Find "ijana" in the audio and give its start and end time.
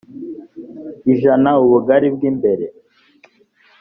1.13-1.49